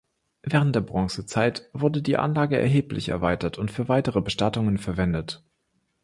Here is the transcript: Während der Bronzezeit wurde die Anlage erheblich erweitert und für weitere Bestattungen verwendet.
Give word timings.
Während 0.41 0.75
der 0.75 0.81
Bronzezeit 0.81 1.69
wurde 1.73 2.01
die 2.01 2.17
Anlage 2.17 2.57
erheblich 2.59 3.09
erweitert 3.09 3.59
und 3.59 3.69
für 3.69 3.87
weitere 3.87 4.19
Bestattungen 4.19 4.79
verwendet. 4.79 5.43